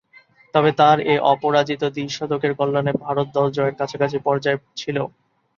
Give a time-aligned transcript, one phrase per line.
[0.53, 4.97] তবে, তার এ অপরাজিত দ্বি-শতকের কল্যাণে ভারত দল জয়ের কাছাকাছি পর্যায়ে ছিল।